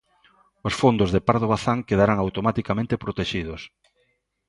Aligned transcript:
Os 0.67 0.73
fondos 0.81 1.09
de 1.11 1.19
Pardo 1.27 1.47
Bazán 1.53 1.79
quedarán 1.89 2.17
automaticamente 2.25 2.99
protexidos. 3.03 3.61